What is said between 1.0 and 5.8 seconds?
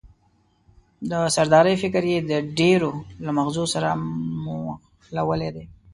د سردارۍ فکر یې د ډېرو له مغزو سره مښلولی دی.